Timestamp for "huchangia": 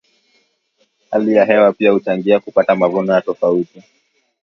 1.91-2.39